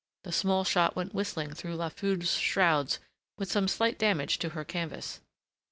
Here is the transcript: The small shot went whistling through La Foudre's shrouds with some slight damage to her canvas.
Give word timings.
The 0.23 0.31
small 0.31 0.63
shot 0.63 0.95
went 0.95 1.13
whistling 1.13 1.53
through 1.53 1.75
La 1.75 1.89
Foudre's 1.89 2.33
shrouds 2.35 2.97
with 3.37 3.51
some 3.51 3.67
slight 3.67 3.99
damage 3.99 4.39
to 4.39 4.49
her 4.49 4.65
canvas. 4.65 5.19